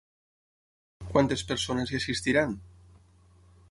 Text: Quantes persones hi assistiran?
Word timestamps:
Quantes 1.11 1.45
persones 1.53 1.93
hi 1.95 2.01
assistiran? 2.01 2.61